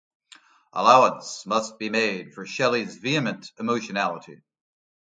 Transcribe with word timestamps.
Allowance 0.73 1.45
must 1.45 1.77
be 1.77 1.91
made 1.91 2.33
for 2.33 2.43
Shelley's 2.43 2.97
vehement 2.97 3.51
emotionality. 3.59 4.41